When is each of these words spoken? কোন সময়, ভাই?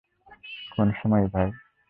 কোন 0.71 0.87
সময়, 0.93 1.25
ভাই? 1.33 1.49